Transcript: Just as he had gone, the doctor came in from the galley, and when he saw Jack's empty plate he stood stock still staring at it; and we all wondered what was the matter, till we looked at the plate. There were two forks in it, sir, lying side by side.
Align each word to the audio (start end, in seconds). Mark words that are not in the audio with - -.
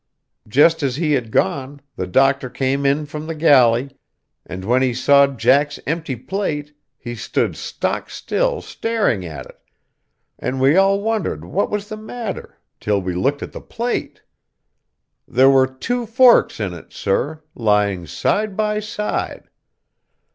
Just 0.47 0.81
as 0.81 0.95
he 0.95 1.11
had 1.11 1.29
gone, 1.29 1.79
the 1.95 2.07
doctor 2.07 2.49
came 2.49 2.87
in 2.87 3.05
from 3.05 3.27
the 3.27 3.35
galley, 3.35 3.91
and 4.47 4.65
when 4.65 4.81
he 4.81 4.95
saw 4.95 5.27
Jack's 5.27 5.79
empty 5.85 6.15
plate 6.15 6.75
he 6.97 7.13
stood 7.13 7.55
stock 7.55 8.09
still 8.09 8.61
staring 8.61 9.23
at 9.23 9.45
it; 9.45 9.59
and 10.39 10.59
we 10.59 10.75
all 10.75 10.99
wondered 11.01 11.45
what 11.45 11.69
was 11.69 11.87
the 11.87 11.97
matter, 11.97 12.57
till 12.79 12.99
we 12.99 13.13
looked 13.13 13.43
at 13.43 13.51
the 13.51 13.61
plate. 13.61 14.23
There 15.27 15.51
were 15.51 15.67
two 15.67 16.07
forks 16.07 16.59
in 16.59 16.73
it, 16.73 16.91
sir, 16.91 17.43
lying 17.53 18.07
side 18.07 18.57
by 18.57 18.79
side. 18.79 19.51